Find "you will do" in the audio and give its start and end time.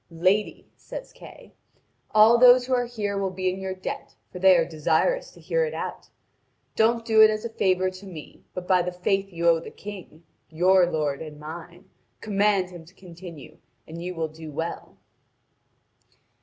14.01-14.51